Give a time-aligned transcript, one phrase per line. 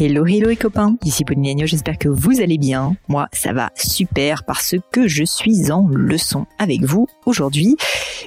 [0.00, 2.94] Hello, hello les copains, ici Pauline Agneau, j'espère que vous allez bien.
[3.08, 7.76] Moi, ça va super parce que je suis en leçon avec vous aujourd'hui.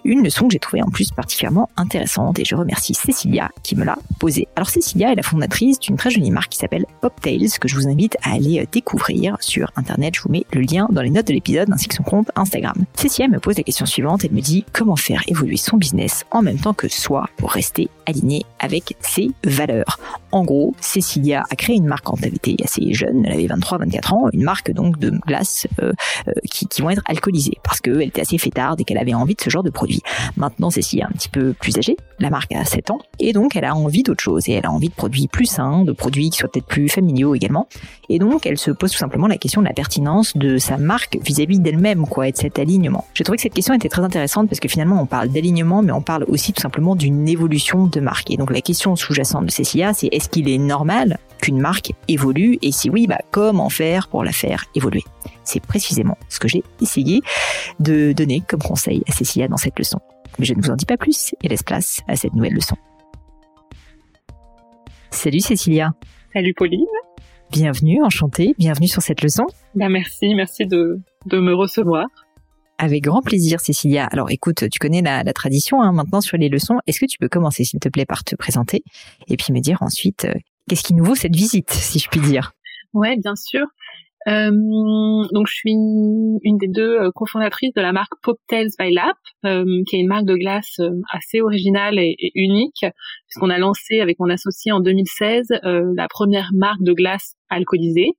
[0.03, 3.85] Une leçon que j'ai trouvée en plus particulièrement intéressante et je remercie Cécilia qui me
[3.85, 4.49] l'a posée.
[4.57, 7.87] Alors Cécilia est la fondatrice d'une très jolie marque qui s'appelle Poptails que je vous
[7.87, 10.15] invite à aller découvrir sur internet.
[10.17, 12.83] Je vous mets le lien dans les notes de l'épisode ainsi que son compte Instagram.
[12.95, 16.41] Cécilia me pose la question suivante, elle me dit comment faire évoluer son business en
[16.41, 19.99] même temps que soi pour rester aligné avec ses valeurs?
[20.33, 24.13] En gros, Cécilia a créé une marque quand elle était assez jeune, elle avait 23-24
[24.13, 25.93] ans, une marque donc de glaces euh,
[26.27, 29.35] euh, qui, qui, vont être alcoolisées parce qu'elle était assez fêtarde et qu'elle avait envie
[29.35, 30.01] de ce genre de produit.
[30.37, 33.55] Maintenant, Cécile est un petit peu plus âgée, la marque a 7 ans, et donc
[33.55, 36.31] elle a envie d'autre chose et elle a envie de produits plus sains, de produits
[36.31, 37.67] qui soient peut-être plus familiaux également.
[38.09, 41.17] Et donc, elle se pose tout simplement la question de la pertinence de sa marque
[41.23, 43.05] vis-à-vis d'elle-même, quoi, et de cet alignement.
[43.13, 45.91] J'ai trouvé que cette question était très intéressante parce que finalement, on parle d'alignement, mais
[45.91, 48.31] on parle aussi tout simplement d'une évolution de marque.
[48.31, 52.57] Et donc, la question sous-jacente de Cécilia, c'est est-ce qu'il est normal qu'une marque évolue
[52.61, 55.03] et si oui, bah, comment faire pour la faire évoluer
[55.43, 57.21] C'est précisément ce que j'ai essayé
[57.79, 59.99] de donner comme conseil à Cécilia dans cette leçon.
[60.39, 62.75] Mais je ne vous en dis pas plus et laisse place à cette nouvelle leçon.
[65.09, 65.93] Salut Cécilia.
[66.33, 66.85] Salut Pauline.
[67.51, 69.45] Bienvenue, enchantée, bienvenue sur cette leçon.
[69.75, 72.05] Bah merci, merci de, de me recevoir.
[72.77, 74.05] Avec grand plaisir, Cécilia.
[74.05, 76.77] Alors écoute, tu connais la, la tradition hein, maintenant sur les leçons.
[76.87, 78.83] Est-ce que tu peux commencer, s'il te plaît, par te présenter
[79.27, 80.33] et puis me dire ensuite euh,
[80.67, 82.53] qu'est-ce qui nous vaut cette visite, si je puis dire?
[82.93, 83.65] Ouais, bien sûr.
[84.27, 84.51] Euh,
[85.33, 89.65] donc je suis une des deux euh, cofondatrices de la marque Poptails by Lap, euh,
[89.87, 90.79] qui est une marque de glace
[91.11, 92.85] assez originale et, unique,
[93.27, 98.11] puisqu'on a lancé avec mon associé en 2016 euh, la première marque de glace alcoolisée.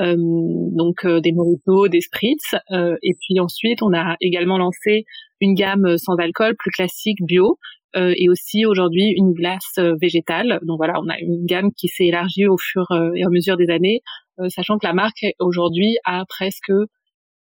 [0.00, 5.06] Donc des mojitos, des spritz, et puis ensuite on a également lancé
[5.40, 7.58] une gamme sans alcool plus classique bio,
[7.96, 10.60] euh, et aussi aujourd'hui une glace euh, végétale.
[10.62, 13.70] Donc voilà, on a une gamme qui s'est élargie au fur et à mesure des
[13.70, 14.02] années,
[14.40, 16.72] euh, sachant que la marque aujourd'hui a presque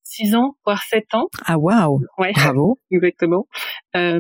[0.03, 1.27] 6 ans, voire 7 ans.
[1.45, 2.31] Ah waouh Ouais.
[2.33, 2.79] Bravo.
[2.91, 3.47] Exactement.
[3.95, 4.19] Euh,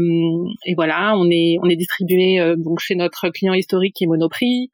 [0.65, 4.07] et voilà, on est on est distribué euh, donc chez notre client historique qui est
[4.07, 4.69] Monoprix,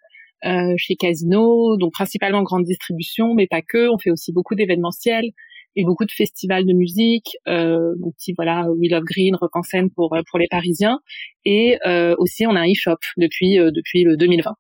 [0.46, 3.90] euh, chez Casino, donc principalement grande distribution, mais pas que.
[3.92, 5.32] On fait aussi beaucoup d'événementiels
[5.78, 9.90] et beaucoup de festivals de musique, euh, donc voilà We Love Green, Rock en scène
[9.92, 11.00] pour pour les Parisiens,
[11.46, 14.56] et euh, aussi on a un e-shop depuis euh, depuis le 2020.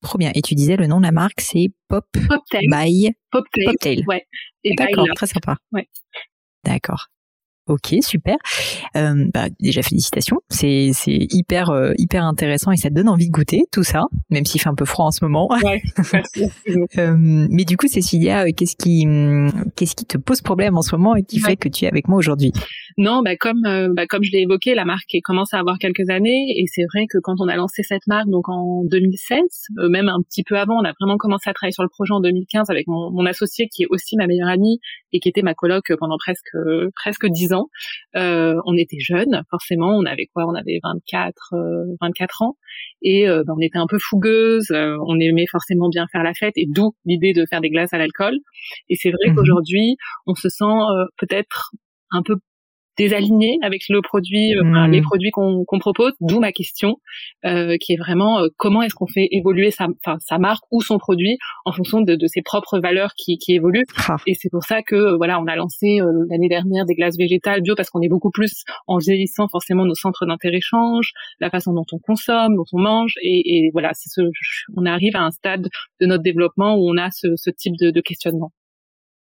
[0.00, 0.30] Trop bien.
[0.36, 2.68] Et tu disais le nom de la marque, c'est Pop Poptail.
[2.70, 3.64] by Poptail.
[3.64, 4.04] Poptail.
[4.06, 4.24] Ouais.
[4.62, 5.56] Et D'accord, très sympa.
[5.72, 5.88] Ouais.
[6.64, 7.08] D'accord.
[7.68, 8.36] Ok, super.
[8.96, 13.26] Euh, bah, déjà félicitations, c'est c'est hyper euh, hyper intéressant et ça te donne envie
[13.26, 15.48] de goûter tout ça, même s'il fait un peu froid en ce moment.
[15.62, 15.82] Ouais.
[16.12, 16.44] Merci.
[16.98, 20.82] Euh, mais du coup, Cécilia, euh, qu'est-ce qui hum, qu'est-ce qui te pose problème en
[20.82, 21.50] ce moment et qui Ouais.
[21.50, 22.52] fait que tu es avec moi aujourd'hui?
[23.00, 26.10] Non, bah comme euh, bah comme je l'ai évoqué, la marque commence à avoir quelques
[26.10, 29.38] années et c'est vrai que quand on a lancé cette marque donc en 2016,
[29.78, 32.12] euh, même un petit peu avant, on a vraiment commencé à travailler sur le projet
[32.12, 34.80] en 2015 avec mon, mon associé qui est aussi ma meilleure amie
[35.12, 36.50] et qui était ma coloc pendant presque
[36.96, 37.68] presque dix ans.
[38.16, 40.46] Euh, on était jeunes, forcément, on avait quoi?
[40.48, 42.56] On avait 24 euh, 24 ans
[43.02, 46.54] et bah, on était un peu fougueuses, euh, on aimait forcément bien faire la fête
[46.56, 48.34] et d'où l'idée de faire des glaces à l'alcool.
[48.88, 49.36] Et c'est vrai Mhm.
[49.36, 51.70] qu'aujourd'hui, on se sent euh, peut-être
[52.10, 52.34] un peu
[52.98, 54.90] désaligné avec le produit, euh, Mhm.
[54.90, 56.12] les produits qu'on propose.
[56.20, 56.96] D'où ma question,
[57.46, 59.86] euh, qui est vraiment euh, comment est-ce qu'on fait évoluer sa,
[60.20, 63.86] sa marque ou son produit en fonction de, de ses propres valeurs qui, qui évoluent.
[64.08, 66.94] Ah, Et c'est pour ça que euh, voilà, on a lancé euh, l'année dernière des
[66.94, 71.12] glaces végétales bio parce qu'on est beaucoup plus en vieillissant forcément nos centres d'intérêt changent,
[71.40, 74.22] la façon dont on consomme, dont on mange et, et voilà, ce,
[74.76, 75.68] on arrive à un stade
[76.00, 78.50] de notre développement où on a ce, ce type de, de questionnement.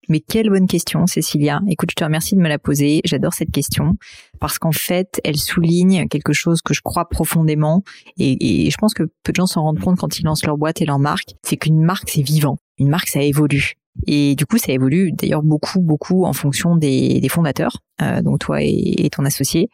[0.09, 1.62] Mais quelle bonne question, Cécilia.
[1.69, 3.01] Écoute, je te remercie de me la poser.
[3.06, 3.95] J'adore cette question
[4.39, 7.83] parce qu'en fait, elle souligne quelque chose que je crois profondément
[8.18, 10.81] et, je pense que peu de gens s'en rendent compte quand ils lancent leur boîte
[10.81, 11.36] et leur marque.
[11.44, 12.57] C'est qu'une marque, c'est vivant.
[12.77, 13.75] Une marque, ça évolue.
[14.07, 18.39] Et du coup, ça évolue d'ailleurs beaucoup, beaucoup en fonction des, des fondateurs, euh, donc
[18.39, 19.69] toi et, ton associé.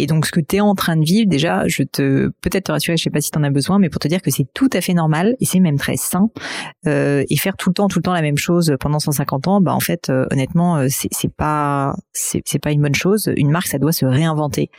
[0.00, 2.72] Et donc, ce que tu es en train de vivre, déjà, je te peut-être te
[2.72, 4.46] rassurer, je sais pas si tu en as besoin, mais pour te dire que c'est
[4.54, 6.30] tout à fait normal et c'est même très sain.
[6.86, 9.60] Euh, et faire tout le temps, tout le temps la même chose pendant 150 ans,
[9.60, 13.30] bah en fait, euh, honnêtement, euh, c'est, c'est pas c'est, pas une bonne chose.
[13.36, 14.70] Une marque, ça doit se réinventer.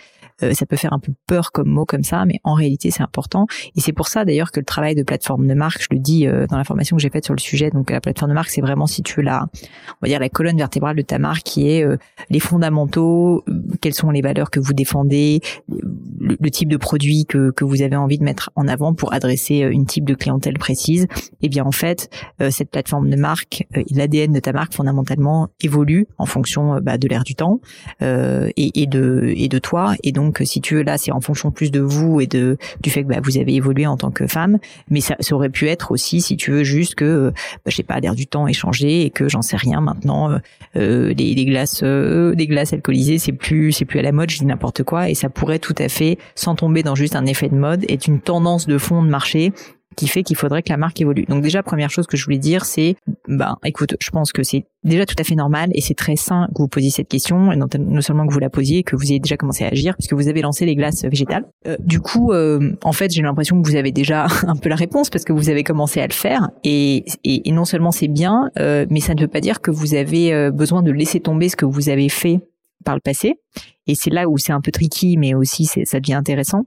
[0.53, 3.45] Ça peut faire un peu peur comme mot comme ça, mais en réalité c'est important.
[3.75, 6.25] Et c'est pour ça d'ailleurs que le travail de plateforme de marque, je le dis
[6.25, 8.61] dans la formation que j'ai faite sur le sujet, donc la plateforme de marque, c'est
[8.61, 11.69] vraiment si tu veux la, on va dire la colonne vertébrale de ta marque, qui
[11.69, 11.85] est
[12.31, 13.45] les fondamentaux,
[13.81, 17.95] quelles sont les valeurs que vous défendez, le, type de produit que, que vous avez
[17.95, 21.07] envie de mettre en avant pour adresser une type de clientèle précise.
[21.41, 22.09] Eh bien en fait,
[22.49, 27.23] cette plateforme de marque, l'ADN de ta marque fondamentalement évolue en fonction bah, de l'air
[27.23, 27.61] du temps
[28.01, 29.95] et, de et de toi.
[30.03, 32.89] Et donc si tu veux, là, c'est en fonction plus de vous et de du
[32.89, 34.59] fait que bah, vous avez évolué en tant que femme.
[34.89, 37.83] Mais ça, aurait pu être aussi, si tu veux, juste que, euh, bah, je sais
[37.83, 40.31] pas, l'air du temps est changé et que j'en sais rien maintenant.
[40.31, 40.37] Euh,
[40.75, 44.29] euh les, glaces, euh, glaces alcoolisées, c'est plus, c'est plus à la mode.
[44.29, 47.25] Je dis n'importe quoi et ça pourrait tout à fait, sans tomber dans juste un
[47.25, 49.53] effet de mode, être une tendance de fond de marché
[49.95, 51.25] qui fait qu'il faudrait que la marque évolue.
[51.27, 52.95] Donc déjà première chose que je voulais dire c'est
[53.27, 56.47] ben écoute, je pense que c'est déjà tout à fait normal et c'est très sain
[56.55, 57.67] que vous posiez cette question et non,
[58.01, 60.41] seulement que vous la posiez que vous ayez déjà commencé à agir puisque vous avez
[60.41, 61.45] lancé les glaces végétales.
[61.67, 64.75] Euh, du coup euh, en fait, j'ai l'impression que vous avez déjà un peu la
[64.75, 68.07] réponse parce que vous avez commencé à le faire et, et, et non seulement c'est
[68.07, 71.19] bien euh, mais ça ne veut pas dire que vous avez euh, besoin de laisser
[71.19, 72.39] tomber ce que vous avez fait
[72.83, 73.35] par le passé.
[73.87, 76.63] Et c'est là où c'est un peu tricky mais aussi ça devient intéressant.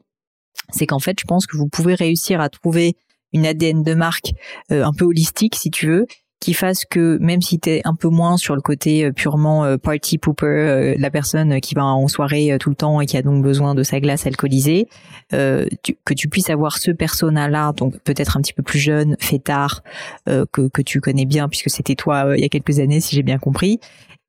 [0.72, 2.96] C'est qu'en fait, je pense que vous pouvez réussir à trouver
[3.34, 4.32] une ADN de marque
[4.72, 6.06] euh, un peu holistique si tu veux
[6.40, 9.64] qui fasse que même si tu es un peu moins sur le côté euh, purement
[9.64, 13.22] euh, party pooper, la personne qui va en soirée tout le temps et qui a
[13.22, 14.87] donc besoin de sa glace alcoolisée,
[15.31, 19.82] que tu puisses avoir ce persona-là, donc peut-être un petit peu plus jeune, fêtard,
[20.26, 23.22] que, que tu connais bien puisque c'était toi il y a quelques années si j'ai
[23.22, 23.81] bien compris,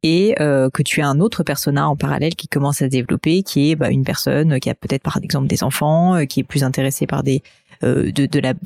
[0.06, 3.72] et que tu as un autre persona en parallèle qui commence à se développer, qui
[3.72, 7.08] est bah, une personne qui a peut-être par exemple des enfants, qui est plus intéressée
[7.08, 7.24] par
[7.84, 8.12] euh,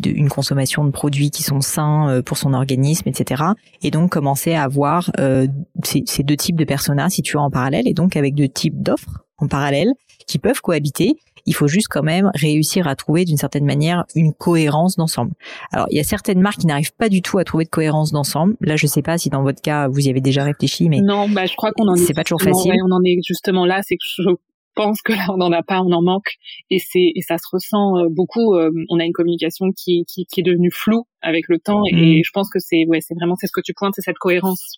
[0.06, 3.44] une consommation de produits qui sont sains euh, pour son organisme, etc.
[3.82, 5.48] Et donc commencer à avoir euh,
[5.84, 9.26] ces, deux types de personas si tu en parallèle, et donc avec deux types d'offres
[9.38, 9.94] en parallèle
[10.28, 11.18] qui peuvent cohabiter.
[11.50, 15.32] Il faut juste quand même réussir à trouver d'une certaine manière une cohérence d'ensemble.
[15.72, 18.12] Alors il y a certaines marques qui n'arrivent pas du tout à trouver de cohérence
[18.12, 18.56] d'ensemble.
[18.62, 21.28] Là je sais pas si dans votre cas vous y avez déjà réfléchi, mais non,
[21.28, 22.06] bah je crois qu'on en est.
[22.06, 22.74] C'est pas toujours facile.
[22.88, 24.30] on en est justement là, c'est que je
[24.76, 26.36] pense que là on n'en a pas, on en manque
[26.70, 28.54] et c'est et ça se ressent euh, beaucoup.
[28.54, 32.20] Euh, on a une communication qui, qui, qui est devenue floue avec le temps et
[32.20, 32.22] mm.
[32.24, 34.78] je pense que c'est ouais c'est vraiment c'est ce que tu pointes, c'est cette cohérence.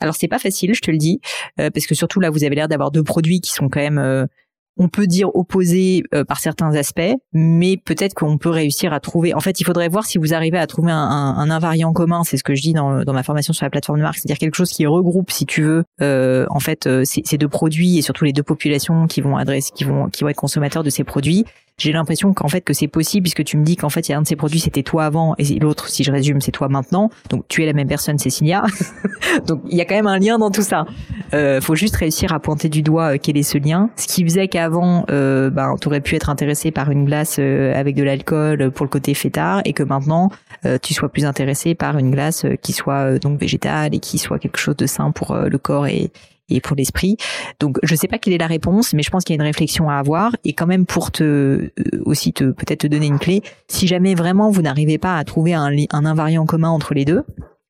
[0.00, 1.20] Alors c'est pas facile, je te le dis,
[1.60, 4.26] euh, parce que surtout là vous avez l'air d'avoir deux produits qui sont quand même
[4.76, 9.34] on peut dire opposé euh, par certains aspects, mais peut-être qu'on peut réussir à trouver.
[9.34, 12.24] En fait, il faudrait voir si vous arrivez à trouver un, un, invariant commun.
[12.24, 14.38] C'est ce que je dis dans, dans ma formation sur la plateforme de marque, c'est-à-dire
[14.38, 17.98] quelque chose qui regroupe, si tu veux, euh, en fait, euh, ces, ces, deux produits
[17.98, 20.90] et surtout les deux populations qui vont adresser, qui vont qui vont être consommateurs de
[20.90, 21.44] ces produits
[21.78, 24.14] j'ai l'impression qu'en fait que c'est possible puisque tu me dis qu'en fait il y
[24.14, 26.68] a un de ces produits c'était toi avant et l'autre si je résume c'est toi
[26.68, 27.10] maintenant.
[27.28, 28.64] Donc tu es la même personne Cécilia.
[29.46, 30.86] Donc il y a quand même un lien dans tout ça.
[31.34, 33.90] Euh, faut juste réussir à pointer du doigt euh, quel est ce lien.
[33.96, 37.94] Ce qui faisait qu'avant euh, ben aurais pu être intéressé par une glace euh, avec
[37.94, 40.30] de l'alcool pour le côté fêtard et que maintenant
[40.64, 44.38] euh, tu sois plus intéressé par une glace qui soit donc végétale et qui soit
[44.38, 46.10] quelque chose de sain pour le corps et
[46.48, 47.16] et pour l'esprit.
[47.60, 49.46] Donc je sais pas quelle est la réponse, mais je pense qu'il y a une
[49.46, 51.70] réflexion à avoir et quand même pour te euh,
[52.04, 53.42] aussi te peut-être te donner une clé.
[53.68, 57.24] Si jamais vraiment vous n'arrivez pas à trouver un, un invariant commun entre les deux,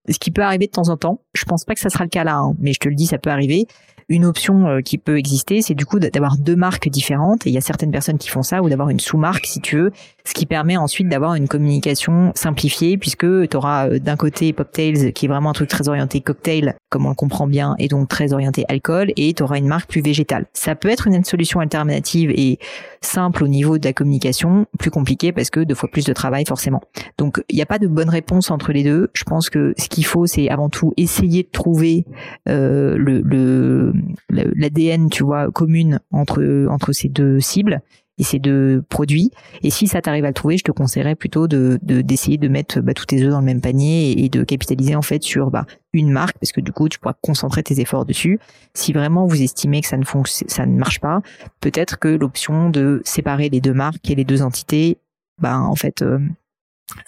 [0.09, 2.11] ce qui peut arriver de temps en temps, je pense pas que ça sera le
[2.11, 3.67] cas là, hein, mais je te le dis, ça peut arriver
[4.09, 7.47] une option euh, qui peut exister, c'est du coup d'avoir deux marques différentes.
[7.47, 9.77] Et il y a certaines personnes qui font ça, ou d'avoir une sous-marque, si tu
[9.77, 9.91] veux,
[10.27, 15.13] ce qui permet ensuite d'avoir une communication simplifiée, puisque tu auras euh, d'un côté Poptails,
[15.13, 18.09] qui est vraiment un truc très orienté cocktail, comme on le comprend bien, et donc
[18.09, 20.47] très orienté alcool, et tu auras une marque plus végétale.
[20.53, 22.59] Ça peut être une solution alternative et
[23.01, 26.45] simple au niveau de la communication, plus compliqué parce que deux fois plus de travail
[26.45, 26.83] forcément.
[27.19, 29.11] Donc il n'y a pas de bonne réponse entre les deux.
[29.13, 32.05] Je pense que ce qu'il faut, c'est avant tout essayer de trouver
[32.49, 33.93] euh, le
[34.31, 37.81] l'ADN, tu vois, commune entre entre ces deux cibles
[38.19, 39.31] et ces deux produits.
[39.63, 42.81] Et si ça t'arrive à le trouver, je te conseillerais plutôt de d'essayer de, mettre
[42.81, 45.67] bah, tous tes œufs dans le même panier et, de capitaliser en fait sur bah,
[45.93, 48.39] une marque parce que du coup tu pourras concentrer tes efforts dessus.
[48.75, 51.21] Si vraiment vous estimez que ça ne fonctionne, ça ne marche pas,
[51.61, 54.99] peut-être que l'option de séparer les deux marques et les deux entités,
[55.41, 56.19] bah en fait euh,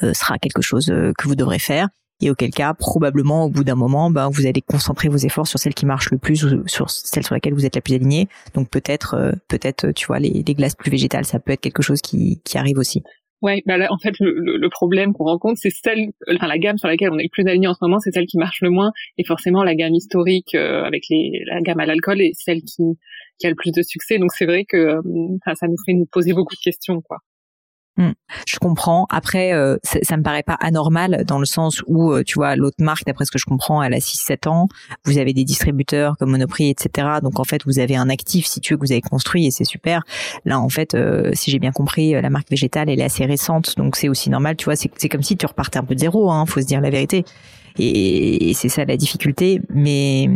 [0.03, 1.88] euh, sera quelque chose euh, que vous devrez faire
[2.21, 5.59] et auquel cas probablement au bout d'un moment ben vous allez concentrer vos efforts sur
[5.59, 8.29] celle qui marche le plus ou sur celle sur laquelle vous êtes la plus aligné
[8.55, 11.83] donc peut-être euh, peut-être tu vois les, les, glaces plus végétales ça peut être quelque
[11.83, 13.03] chose qui, qui arrive aussi
[13.41, 16.77] Ouais, bah là, en fait, le, le, problème qu'on rencontre, c'est celle, enfin la gamme
[16.77, 18.71] sur laquelle on est le plus aligné en ce moment, c'est celle qui marche le
[18.71, 22.63] moins, et forcément la gamme historique euh, avec les, la gamme à l'alcool est celle
[22.63, 22.83] qui,
[23.39, 24.19] qui a le plus de succès.
[24.19, 27.19] Donc c'est vrai que, euh, ça nous fait nous poser beaucoup de questions, quoi.
[27.99, 28.12] Hmm.
[28.47, 29.07] Je comprends.
[29.11, 32.76] Après, euh, ça, me paraît pas anormal dans le sens où, euh, tu vois, l'autre
[32.78, 34.69] marque, d'après ce que je comprends, elle a 6-7 ans.
[35.05, 37.09] Vous avez des distributeurs comme Monoprix, etc.
[37.25, 39.50] Donc en fait, vous avez un actif, si tu veux, que vous avez construit et
[39.50, 40.05] c'est super.
[40.45, 43.76] Là, en fait, euh, si j'ai bien compris, la marque végétale, elle est assez récente,
[43.76, 44.55] donc c'est aussi normal.
[44.55, 46.31] Tu vois, c'est comme si tu repartais un peu de zéro.
[46.31, 47.25] Hein, faut se dire la vérité
[47.79, 49.61] et, c'est ça la difficulté.
[49.69, 50.29] Mais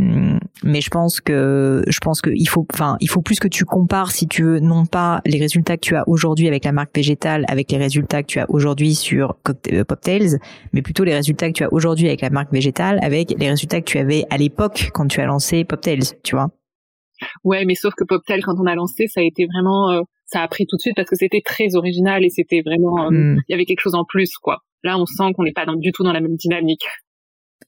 [0.62, 3.65] mais je pense que je pense que il faut enfin il faut plus que tu
[3.65, 6.95] compares si tu veux non pas les résultats que tu as aujourd'hui avec la marque
[6.95, 9.37] végétale avec les résultats que tu as aujourd'hui sur
[9.73, 10.39] euh, Poptails,
[10.73, 13.81] mais plutôt les résultats que tu as aujourd'hui avec la marque végétale avec les résultats
[13.81, 16.51] que tu avais à l'époque quand tu as lancé Poptails, tu vois.
[17.45, 20.43] Ouais, mais sauf que Poptails quand on a lancé, ça a été vraiment euh, ça
[20.43, 23.41] a pris tout de suite parce que c'était très original et c'était vraiment euh, hmm.
[23.49, 24.59] il y avait quelque chose en plus quoi.
[24.85, 26.85] Là, on sent qu'on n'est pas du tout dans la même dynamique.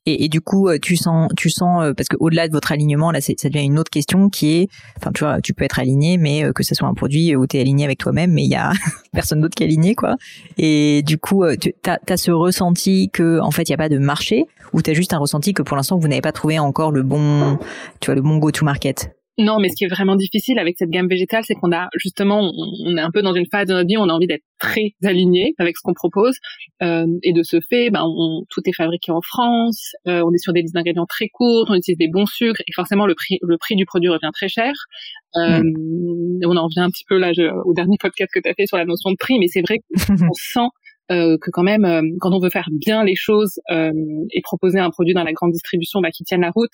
[0.07, 3.11] Et, du coup, euh, tu sens, tu sens, euh, parce que au-delà de votre alignement,
[3.11, 4.69] là, ça devient une autre question qui est,
[4.99, 7.47] enfin, tu vois, tu peux être aligné, mais euh, que ce soit un produit où
[7.47, 8.73] tu es aligné avec toi-même, mais il y a
[9.13, 10.17] personne d'autre qui est aligné, quoi.
[10.59, 13.89] Et du coup, tu as, as, ce ressenti que, en fait, il n'y a pas
[13.89, 14.45] de marché,
[14.75, 17.03] ou tu as juste un ressenti que pour l'instant, vous n'avez pas trouvé encore le
[17.03, 17.59] bon,
[18.01, 19.11] tu vois, le bon go-to-market?
[19.37, 22.53] Non, mais ce qui est vraiment difficile avec cette gamme végétale, c'est qu'on a justement,
[22.85, 24.45] on est un peu dans une phase de notre vie où on a envie d'être
[24.61, 26.37] très aligné avec ce qu'on propose,
[26.83, 30.39] euh, et de ce fait, ben, on, tout est fabriqué en France, euh, on est
[30.39, 33.39] sur des listes d'ingrédients très courtes, on utilise des bons sucres, et forcément le prix,
[33.43, 34.73] le prix du produit revient très cher.
[35.37, 36.45] Euh, mm.
[36.47, 37.33] On en revient un petit peu là
[37.65, 39.79] au dernier podcast que tu as fait sur la notion de prix, mais c'est vrai
[40.07, 40.69] qu'on sent
[41.11, 43.93] euh, que quand même, euh, quand on veut faire bien les choses euh,
[44.31, 46.73] et proposer un produit dans la grande distribution bah, qui tienne la route,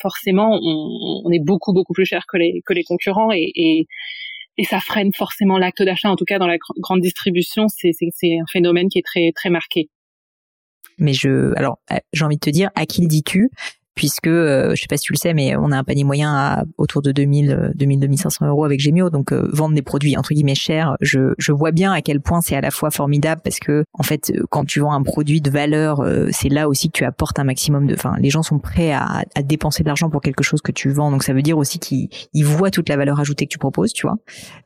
[0.00, 3.86] forcément, on, on, est beaucoup beaucoup plus cher que les que les concurrents et, et,
[4.58, 6.10] et ça freine forcément l'acte d'achat.
[6.10, 7.92] En tout cas, dans la grande distribution, c'est
[8.24, 9.88] un phénomène qui est très très marqué.
[10.98, 11.78] Mais je, alors,
[12.12, 13.50] j'ai envie de te dire, à qui le dis-tu?
[14.00, 16.34] Puisque euh, je sais pas si tu le sais, mais on a un panier moyen
[16.34, 19.10] à autour de 2000, 2000, 2500 euros avec Gemio.
[19.10, 22.40] Donc euh, vendre des produits entre guillemets chers, je, je vois bien à quel point
[22.40, 25.42] c'est à la fois formidable parce que en fait, euh, quand tu vends un produit
[25.42, 27.92] de valeur, c'est là aussi que tu apportes un maximum de.
[27.92, 30.88] Enfin, les gens sont prêts à, à dépenser de l'argent pour quelque chose que tu
[30.88, 31.10] vends.
[31.10, 32.08] Donc ça veut dire aussi qu'ils
[32.46, 34.16] voient toute la valeur ajoutée que tu proposes, tu vois.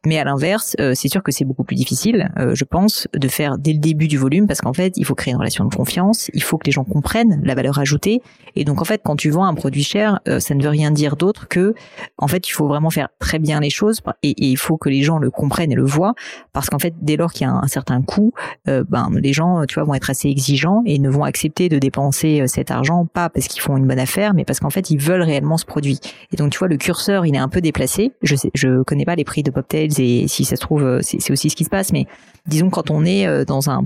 [0.06, 3.72] Mais à l'inverse, c'est sûr que c'est beaucoup plus difficile, je pense, de faire dès
[3.72, 6.42] le début du volume parce qu'en fait, il faut créer une relation de confiance, il
[6.44, 8.22] faut que les gens comprennent la valeur ajoutée.
[8.54, 10.90] Et donc en fait, quand tu vends un produit cher, euh, ça ne veut rien
[10.90, 11.74] dire d'autre que,
[12.18, 15.02] en fait, il faut vraiment faire très bien les choses et, il faut que les
[15.02, 16.14] gens le comprennent et le voient,
[16.52, 18.32] parce qu'en fait, dès lors qu'il y a un, certain coût,
[18.68, 21.78] euh, ben les gens, tu vois, vont être assez exigeants et ne vont accepter de
[21.78, 24.90] dépenser euh, cet argent pas parce qu'ils font une bonne affaire, mais parce qu'en fait,
[24.90, 25.98] ils veulent réellement ce produit.
[26.32, 28.12] Et donc, tu vois, le curseur, il est un peu déplacé.
[28.22, 31.30] Je sais, je connais pas les prix de Poptails et si ça se trouve, c'est
[31.30, 32.06] aussi ce qui se passe, mais
[32.46, 33.84] disons quand on est dans un,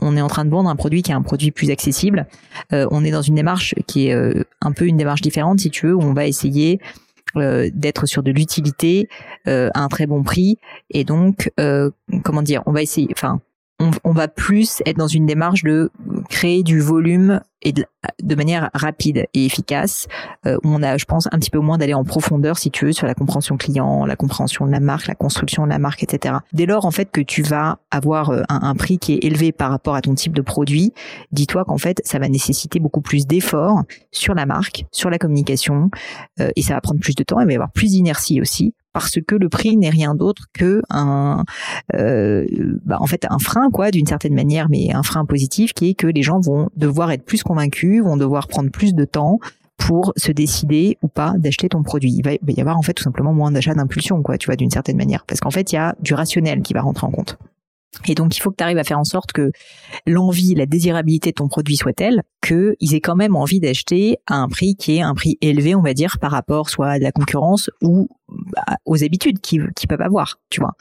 [0.00, 2.26] on est en train de vendre un produit qui est un produit plus accessible,
[2.70, 5.94] on est dans une démarche qui est un peu une démarche différente, si tu veux,
[5.94, 6.80] où on va essayer
[7.36, 9.08] euh, d'être sur de l'utilité
[9.48, 10.58] euh, à un très bon prix.
[10.90, 11.90] Et donc euh,
[12.24, 13.40] comment dire on va essayer enfin
[14.04, 15.90] on, va plus être dans une démarche de
[16.28, 20.08] créer du volume et de, manière rapide et efficace.
[20.46, 22.92] Euh, on a, je pense, un petit peu moins d'aller en profondeur, si tu veux,
[22.92, 26.36] sur la compréhension client, la compréhension de la marque, la construction de la marque, etc.
[26.52, 29.70] Dès lors, en fait, que tu vas avoir euh, un, prix qui est élevé par
[29.70, 30.92] rapport à ton type de produit,
[31.30, 35.90] dis-toi qu'en fait, ça va nécessiter beaucoup plus d'efforts sur la marque, sur la communication,
[36.40, 37.40] euh, et ça va prendre plus de temps.
[37.40, 40.82] Il va y avoir plus d'inertie aussi parce que le prix n'est rien d'autre que
[40.90, 41.44] un,
[41.94, 42.46] euh,
[42.84, 45.94] bah en fait un frein quoi d'une certaine manière, mais un frein positif qui est
[45.94, 49.38] que les gens vont devoir être plus convaincus, vont devoir prendre plus de temps
[49.78, 52.12] pour se décider ou pas d'acheter ton produit.
[52.12, 54.70] Il va, y avoir en fait tout simplement moins d'achat d'impulsion quoi, tu vois d'une
[54.70, 57.38] certaine manière, parce qu'en fait il y a du rationnel qui va rentrer en compte.
[58.06, 59.50] Et donc, il faut que tu arrives à faire en sorte que
[60.06, 64.36] l'envie, la désirabilité de ton produit soit telle qu'ils aient quand même envie d'acheter à
[64.36, 67.04] un prix qui est un prix élevé, on va dire, par rapport soit à de
[67.04, 70.72] la concurrence ou bah, aux habitudes qu'ils peuvent avoir, tu vois,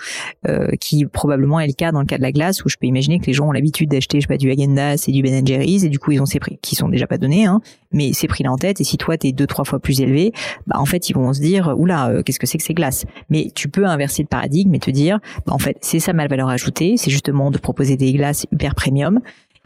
[0.48, 2.88] euh, qui probablement est le cas dans le cas de la glace où je peux
[2.88, 5.46] imaginer que les gens ont l'habitude d'acheter, je sais pas, du Häagen-Dazs et du Ben
[5.46, 7.62] Jerry's et du coup ils ont ces prix qui sont déjà pas donnés, hein,
[7.92, 10.32] mais ces prix là en tête et si toi t'es deux trois fois plus élevé,
[10.68, 13.06] bah en fait ils vont se dire oula euh, qu'est-ce que c'est que ces glaces,
[13.30, 16.28] mais tu peux inverser le paradigme et te dire bah, en fait c'est ça ma
[16.28, 19.20] valeur ajoutée, c'est justement de proposer des glaces hyper premium.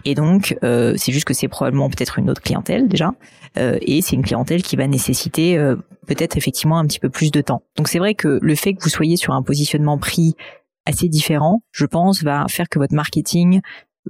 [0.06, 3.14] Et donc, euh, c'est juste que c'est probablement peut-être une autre clientèle déjà,
[3.58, 7.32] euh, et c'est une clientèle qui va nécessiter euh, peut-être effectivement un petit peu plus
[7.32, 7.64] de temps.
[7.76, 10.36] Donc c'est vrai que le fait que vous soyez sur un positionnement prix
[10.86, 13.62] assez différent, je pense, va faire que votre marketing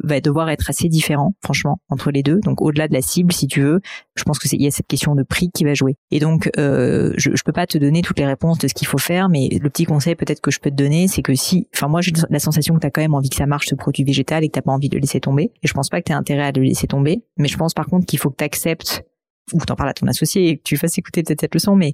[0.04, 2.40] va devoir être assez différent, franchement, entre les deux.
[2.40, 3.80] Donc au-delà de la cible, si tu veux,
[4.16, 5.96] je pense que il y a cette question de prix qui va jouer.
[6.12, 8.88] Et donc euh, je, je peux pas te donner toutes les réponses de ce qu'il
[8.88, 11.68] faut faire, mais le petit conseil peut-être que je peux te donner, c'est que si,
[11.76, 13.76] enfin moi j'ai la sensation que tu as quand même envie que ça marche ce
[13.76, 15.52] produit végétal et que t'as pas envie de le laisser tomber.
[15.64, 17.74] Et je pense pas que tu as intérêt à le laisser tomber, mais je pense
[17.74, 19.04] par contre qu'il faut que tu acceptes
[19.54, 21.76] ou que t'en parles à ton associé et que tu fasses écouter peut-être cette leçon,
[21.76, 21.94] mais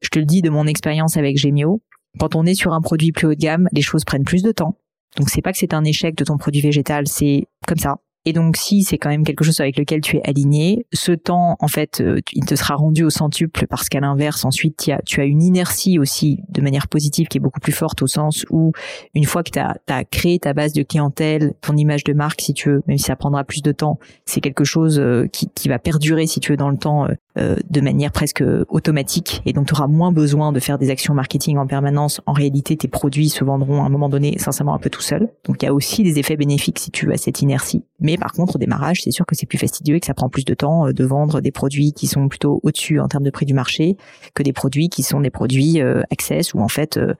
[0.00, 1.82] je te le dis de mon expérience avec Gemio,
[2.18, 4.52] quand on est sur un produit plus haut de gamme, les choses prennent plus de
[4.52, 4.78] temps.
[5.16, 7.96] Donc c'est pas que c'est un échec de ton produit végétal, c'est comme ça.
[8.28, 11.56] Et donc, si c'est quand même quelque chose avec lequel tu es aligné, ce temps,
[11.60, 15.24] en fait, euh, il te sera rendu au centuple parce qu'à l'inverse, ensuite, tu as,
[15.24, 18.72] une inertie aussi de manière positive qui est beaucoup plus forte au sens où
[19.14, 22.52] une fois que tu as, créé ta base de clientèle, ton image de marque, si
[22.52, 25.68] tu veux, même si ça prendra plus de temps, c'est quelque chose euh, qui, qui
[25.68, 27.06] va perdurer, si tu veux, dans le temps
[27.38, 29.42] euh, de manière presque automatique.
[29.46, 32.20] Et donc, tu auras moins besoin de faire des actions marketing en permanence.
[32.26, 35.28] En réalité, tes produits se vendront à un moment donné, sincèrement, un peu tout seul.
[35.44, 37.84] Donc, il y a aussi des effets bénéfiques si tu à cette inertie.
[38.00, 40.28] Mais par contre, au démarrage, c'est sûr que c'est plus fastidieux et que ça prend
[40.28, 43.30] plus de temps euh, de vendre des produits qui sont plutôt au-dessus en termes de
[43.30, 43.96] prix du marché
[44.34, 47.14] que des produits qui sont des produits euh, access où en fait euh,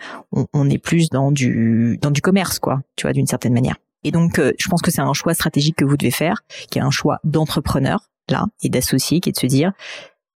[0.52, 3.76] on, est plus dans du dans du commerce quoi, tu vois, d'une certaine manière.
[4.04, 6.82] Et donc, je pense que c'est un choix stratégique que vous devez faire, qui est
[6.82, 8.08] un choix d'entrepreneur
[8.62, 9.72] et d'associé, qui est de se dire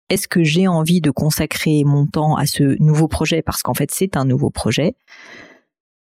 [0.10, 3.42] est-ce que j'ai envie de consacrer mon temps à ce nouveau projet?
[3.42, 4.96] Parce qu'en fait c'est un nouveau projet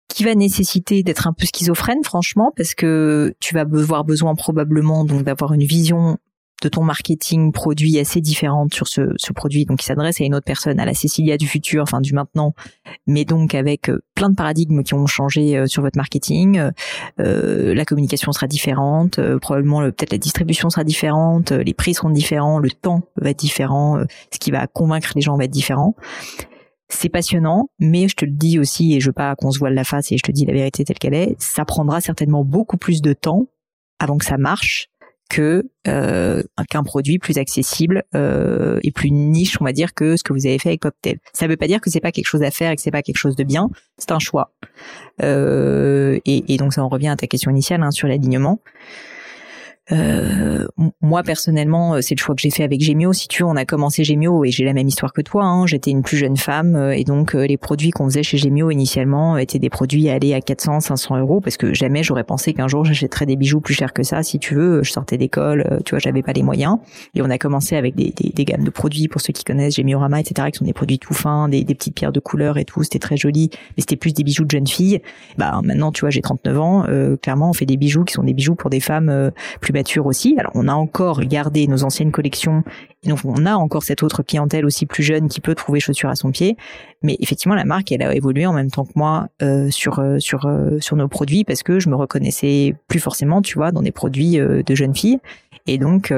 [0.09, 5.05] qui va nécessiter d'être un peu schizophrène, franchement, parce que tu vas avoir besoin probablement
[5.05, 6.19] d'avoir une vision
[6.63, 9.03] de ton marketing produit assez différente sur ce,
[9.35, 12.15] produit, donc qui s'adresse à une autre personne, à la Cécilia du futur, enfin du
[12.15, 12.55] maintenant,
[13.07, 16.71] mais donc avec euh, plein de paradigmes qui ont changé euh, sur votre marketing.
[17.21, 22.59] Euh, la communication sera différente, probablement peut-être la distribution sera différente, les prix seront différents,
[22.59, 23.99] le temps va être différent,
[24.33, 25.95] ce qui va convaincre les gens va être différent
[26.89, 29.73] c'est passionnant, mais je te le dis aussi, et je veux pas qu'on se voile
[29.73, 32.77] la face et je te dis la vérité telle qu'elle est, ça prendra certainement beaucoup
[32.77, 33.47] plus de temps
[33.99, 34.92] avant que ça marche
[35.41, 40.33] euh, qu'un produit plus accessible euh, et plus niche, on va dire, que ce que
[40.33, 41.19] vous avez fait avec Poptel.
[41.33, 43.03] Ça veut pas dire que c'est pas quelque chose à faire et que c'est pas
[43.03, 43.69] quelque chose de bien.
[43.99, 44.53] C'est un choix.
[45.23, 48.61] Euh, et, et, donc ça en revient à ta question initiale hein, sur l'alignement.
[49.91, 50.69] Euh,
[51.01, 53.13] moi personnellement, euh, c'est le choix que j'ai fait avec Gemio.
[53.13, 55.45] Si tu veux, on a commencé Gemio et j'ai la même histoire que toi.
[55.45, 55.67] Hein.
[55.67, 59.37] J'étais une plus jeune femme euh, et donc les produits qu'on faisait chez Gemio initialement
[59.37, 62.69] étaient des produits à aller à 400, 500 euros parce que jamais j'aurais pensé qu'un
[62.69, 64.23] jour j'achèterais des bijoux plus chers que ça.
[64.23, 66.79] Si tu veux, je sortais d'école, tu vois, j'avais pas les moyens
[67.15, 69.77] et on a commencé avec des, des, des, gammes de produits pour ceux qui connaissent
[69.77, 72.65] Gemiorama, etc., qui sont des produits tout fins, des, des petites pierres de couleur et
[72.65, 72.83] tout.
[72.85, 75.01] C'était très joli, mais c'était plus des bijoux de jeunes filles.
[75.39, 76.87] Bah maintenant, tu vois, j'ai 39 ans.
[77.21, 79.33] clairement, on fait des bijoux qui sont des bijoux pour des femmes
[80.05, 80.35] aussi.
[80.39, 82.63] Alors on a encore gardé nos anciennes collections,
[83.03, 86.09] et donc on a encore cette autre clientèle aussi plus jeune qui peut trouver chaussures
[86.09, 86.57] à son pied.
[87.03, 90.19] Mais effectivement, la marque, elle a évolué en même temps que moi euh, sur euh,
[90.19, 93.83] sur euh, sur nos produits parce que je me reconnaissais plus forcément, tu vois, dans
[93.83, 95.19] des produits de jeunes filles.
[95.69, 96.13] Et donc,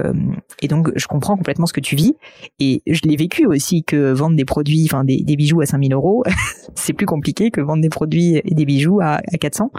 [0.62, 2.14] et donc, je comprends complètement ce que tu vis.
[2.60, 5.92] Et je l'ai vécu aussi que vendre des produits, enfin des, des bijoux à 5000
[5.92, 6.24] euros,
[6.74, 9.70] c'est plus compliqué que vendre des produits et des bijoux à, à 400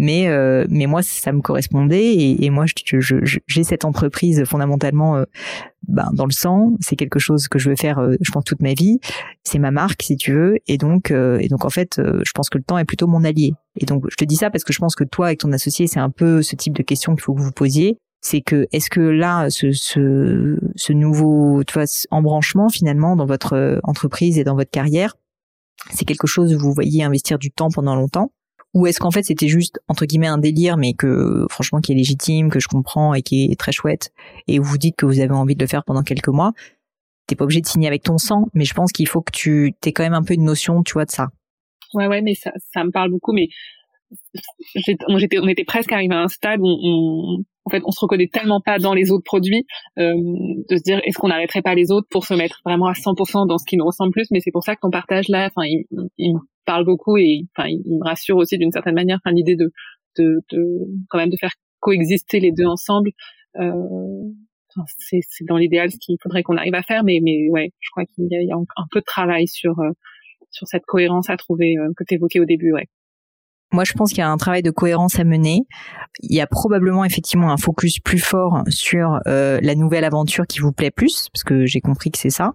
[0.00, 5.16] mais euh, mais moi ça me correspondait et, moi j'ai je, je, cette entreprise fondamentalement
[5.16, 5.24] euh,
[5.86, 6.72] ben, dans le sang.
[6.80, 8.98] C'est quelque chose que je veux faire euh, je pense toute ma vie.
[9.44, 10.56] C'est ma marque si tu veux.
[10.66, 13.52] Et donc et donc en fait je pense que le temps est plutôt mon allié.
[13.76, 15.86] Et donc je te dis ça parce que je pense que toi avec ton associé
[15.86, 17.98] c'est un peu ce type de question qu'il faut que vous vous posiez.
[18.22, 23.80] C'est que est-ce que là ce, ce, ce nouveau tu vois, embranchement finalement dans votre
[23.82, 25.14] entreprise et dans votre carrière
[25.92, 28.32] c'est quelque chose où vous voyez investir du temps pendant longtemps?
[28.74, 31.94] Ou est-ce qu'en fait c'était juste entre guillemets un délire mais que franchement qui est
[31.94, 34.12] légitime, que je comprends et qui est très chouette
[34.46, 36.52] et vous dites que vous avez envie de le faire pendant quelques mois,
[37.26, 39.74] t'es pas obligé de signer avec ton sang, mais je pense qu'il faut que tu
[39.80, 41.28] t'aies quand même un peu une notion, tu vois, de ça.
[41.94, 43.48] Ouais ouais, mais ça ça me parle beaucoup mais
[45.08, 48.60] on était presque arrivé à un stade où on, en fait, on se reconnaît tellement
[48.60, 49.66] pas dans les autres produits
[49.98, 52.92] euh, de se dire est-ce qu'on n'arrêterait pas les autres pour se mettre vraiment à
[52.92, 54.26] 100% dans ce qui nous ressemble plus.
[54.30, 55.84] Mais c'est pour ça que ton partage là, enfin, il,
[56.18, 59.18] il, parle beaucoup et enfin, il, me rassure aussi d'une certaine manière.
[59.24, 59.72] Enfin, l'idée de,
[60.18, 63.10] de, de quand même de faire coexister les deux ensemble.
[63.58, 63.72] Euh,
[64.98, 67.90] c'est, c'est dans l'idéal ce qu'il faudrait qu'on arrive à faire, mais mais ouais, je
[67.90, 69.90] crois qu'il y a, il y a un peu de travail sur euh,
[70.50, 72.86] sur cette cohérence à trouver euh, que tu évoquais au début, ouais.
[73.72, 75.60] Moi, je pense qu'il y a un travail de cohérence à mener.
[76.20, 80.58] Il y a probablement effectivement un focus plus fort sur euh, la nouvelle aventure qui
[80.58, 82.54] vous plaît plus, parce que j'ai compris que c'est ça.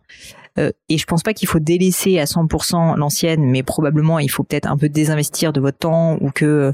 [0.58, 4.44] Euh, et je pense pas qu'il faut délaisser à 100% l'ancienne, mais probablement il faut
[4.44, 6.74] peut-être un peu désinvestir de votre temps ou que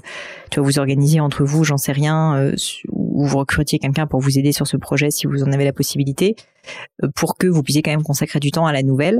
[0.51, 2.56] tu vas vous organiser entre vous, j'en sais rien, euh,
[2.89, 5.73] ou vous recrutiez quelqu'un pour vous aider sur ce projet si vous en avez la
[5.73, 6.36] possibilité.
[7.04, 9.19] Euh, pour que vous puissiez quand même consacrer du temps à la nouvelle.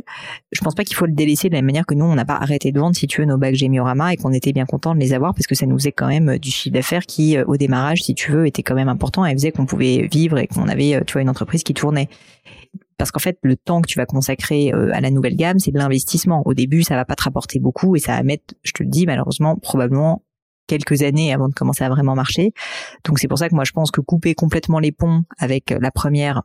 [0.51, 2.25] Je pense pas qu'il faut le délaisser de la même manière que nous, on n'a
[2.25, 4.95] pas arrêté de vendre, si tu veux, nos bacs Gémiorama et qu'on était bien content
[4.95, 7.58] de les avoir parce que ça nous faisait quand même du chiffre d'affaires qui, au
[7.58, 10.67] démarrage, si tu veux, était quand même important et faisait qu'on pouvait vivre et qu'on
[10.67, 12.10] avait, tu vois, une entreprise qui tournait
[12.97, 15.80] parce qu'en fait le temps que tu vas consacrer à la nouvelle gamme c'est de
[15.80, 18.84] l'investissement au début ça va pas te rapporter beaucoup et ça va mettre je te
[18.84, 20.21] le dis malheureusement probablement
[20.71, 22.54] quelques années avant de commencer à vraiment marcher.
[23.04, 25.91] Donc c'est pour ça que moi je pense que couper complètement les ponts avec la
[25.91, 26.43] première,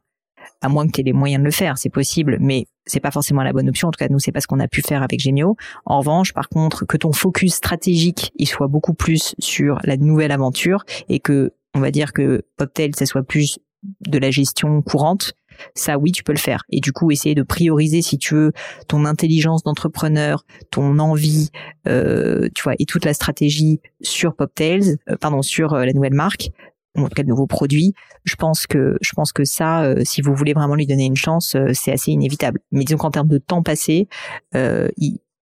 [0.61, 3.11] à moins que tu aies les moyens de le faire, c'est possible, mais c'est pas
[3.11, 3.89] forcément la bonne option.
[3.89, 5.57] En tout cas, nous, c'est pas ce qu'on a pu faire avec Gemio.
[5.85, 10.33] En revanche, par contre, que ton focus stratégique, il soit beaucoup plus sur la nouvelle
[10.33, 13.59] aventure et que, on va dire que Poptail, ça soit plus
[14.07, 15.35] de la gestion courante,
[15.75, 18.53] ça oui tu peux le faire et du coup essayer de prioriser si tu veux
[18.89, 21.51] ton intelligence d'entrepreneur ton envie
[21.87, 26.15] euh, tu vois et toute la stratégie sur Poptails euh, pardon sur euh, la nouvelle
[26.15, 26.51] marque
[26.97, 30.23] ou en tout cas le nouveau produit je pense que je pense que ça si
[30.23, 33.39] vous voulez vraiment lui donner une chance c'est assez inévitable mais disons qu'en termes de
[33.39, 34.09] temps passé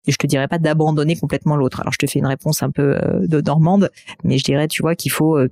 [0.08, 1.82] et je te dirais pas d'abandonner complètement l'autre.
[1.82, 3.90] Alors je te fais une réponse un peu euh, de normande,
[4.24, 5.50] mais je dirais, tu vois, qu'il faut euh,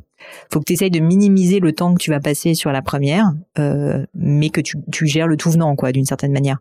[0.51, 3.25] faut que tu essayes de minimiser le temps que tu vas passer sur la première,
[3.59, 6.59] euh, mais que tu, tu gères le tout venant, quoi, d'une certaine manière.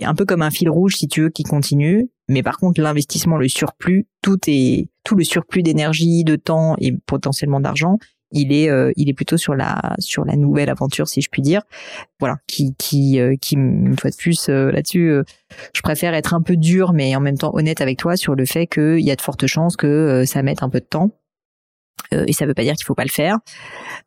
[0.00, 2.08] Un peu comme un fil rouge, si tu veux, qui continue.
[2.28, 6.92] Mais par contre, l'investissement, le surplus, tout est tout le surplus d'énergie, de temps et
[6.92, 7.98] potentiellement d'argent,
[8.32, 11.42] il est euh, il est plutôt sur la sur la nouvelle aventure si je puis
[11.42, 11.62] dire.
[12.20, 15.14] Voilà qui qui euh, qui une fois de plus euh, là-dessus
[15.74, 18.44] je préfère être un peu dur mais en même temps honnête avec toi sur le
[18.44, 21.10] fait qu'il y a de fortes chances que ça mette un peu de temps
[22.12, 23.38] euh, et ça veut pas dire qu'il faut pas le faire.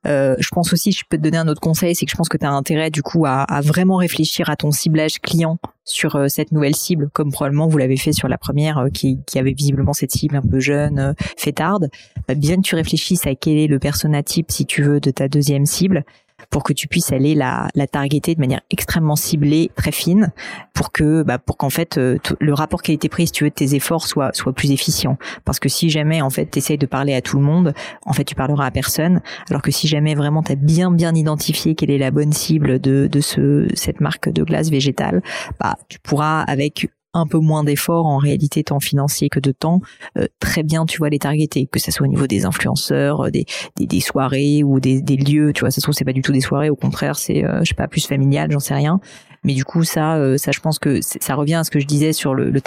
[0.07, 2.29] Euh, je pense aussi, je peux te donner un autre conseil, c'est que je pense
[2.29, 6.15] que tu as intérêt du coup à, à, vraiment réfléchir à ton ciblage client sur
[6.15, 9.39] euh, cette nouvelle cible, comme probablement vous l'avez fait sur la première, euh, qui, qui,
[9.39, 11.89] avait visiblement cette cible un peu jeune, fêtarde.
[12.27, 15.11] Bah, bien que tu réfléchisses à quel est le persona type, si tu veux, de
[15.11, 16.03] ta deuxième cible,
[16.49, 20.31] pour que tu puisses aller la, la targeter de manière extrêmement ciblée, très fine,
[20.73, 23.75] pour que bah, pour qu'en fait euh, le rapport qualité-prix, si tu veux, de tes
[23.75, 25.17] efforts soit soit plus efficient.
[25.43, 27.73] Parce que si jamais en fait tu essayes de parler à tout le monde,
[28.05, 29.21] en fait tu parleras à personne.
[29.49, 32.79] Alors que si jamais vraiment tu as bien bien identifié quelle est la bonne cible
[32.79, 35.21] de de ce cette marque de glace végétale,
[35.59, 39.81] bah tu pourras avec un peu moins d'efforts en réalité tant financier que de temps,
[40.17, 43.29] euh, très bien tu vois les targeter, que ce soit au niveau des influenceurs, euh,
[43.31, 43.45] des,
[43.77, 46.21] des, des soirées ou des, des, lieux, tu vois, ça se trouve c'est pas du
[46.21, 48.99] tout des soirées, au contraire c'est euh, je sais pas plus familial, j'en sais rien.
[49.43, 52.13] Mais du coup ça, ça je pense que ça revient à ce que je disais
[52.13, 52.61] sur le, le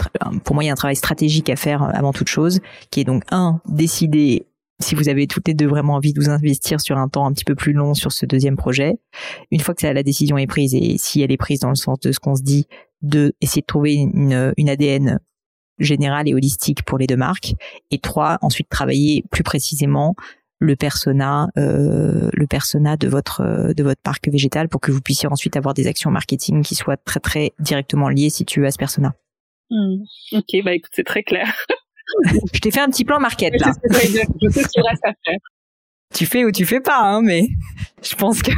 [0.45, 3.05] pour moi il y a un travail stratégique à faire avant toute chose, qui est
[3.05, 4.47] donc un décider
[4.81, 7.33] si vous avez toutes les deux vraiment envie de vous investir sur un temps un
[7.33, 8.95] petit peu plus long sur ce deuxième projet,
[9.51, 11.99] une fois que la décision est prise et si elle est prise dans le sens
[12.01, 12.67] de ce qu'on se dit,
[13.03, 15.21] de essayer de trouver une, une ADN
[15.79, 17.55] générale et holistique pour les deux marques,
[17.91, 20.15] et trois, ensuite travailler plus précisément
[20.61, 25.29] le persona, euh, le persona de votre de votre parc végétal pour que vous puissiez
[25.29, 28.73] ensuite avoir des actions marketing qui soient très très directement liées si tu veux à
[28.73, 29.15] ce persona.
[29.71, 30.03] Hmm.
[30.33, 31.47] Ok, bah écoute, c'est très clair.
[32.53, 33.73] je t'ai fait un petit plan market là.
[33.93, 35.39] Je sais ce qu'il reste à faire.
[36.15, 37.49] Tu fais ou tu fais pas, hein, mais
[38.03, 38.51] je pense que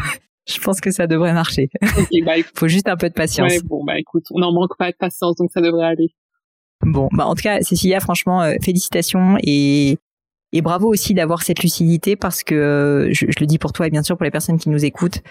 [0.49, 1.69] je pense que ça devrait marcher.
[2.11, 3.53] Il bah, Faut juste un peu de patience.
[3.53, 6.15] Ouais, bon, bah écoute, on n'en manque pas de patience, donc ça devrait aller.
[6.83, 9.99] Bon, bah en tout cas, Cécilia, franchement, euh, félicitations et
[10.53, 13.91] et bravo aussi d'avoir cette lucidité parce que euh, je, le dis pour toi et
[13.91, 15.23] bien sûr pour les personnes qui nous écoutent,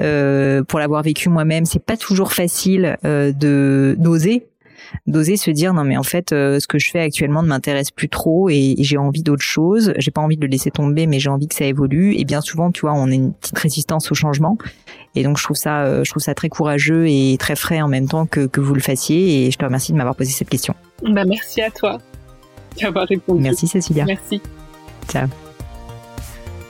[0.00, 4.46] euh, pour l'avoir vécu moi-même, c'est pas toujours facile euh, de d'oser
[5.06, 7.90] d'oser se dire non mais en fait euh, ce que je fais actuellement ne m'intéresse
[7.90, 9.92] plus trop et, j'ai envie d'autre chose.
[9.98, 12.14] J'ai pas envie de le laisser tomber, mais j'ai envie que ça évolue.
[12.16, 14.58] Et bien souvent, tu vois, on a une petite résistance au changement.
[15.14, 17.88] Et donc je trouve ça, euh, je trouve ça très courageux et très frais en
[17.88, 19.46] même temps que, que vous le fassiez.
[19.46, 20.74] Et je te remercie de m'avoir posé cette question.
[21.02, 21.98] Bah merci à toi
[22.80, 23.40] d'avoir répondu.
[23.40, 24.04] Merci Cécilia.
[24.04, 24.40] Merci.
[25.08, 25.26] Ciao.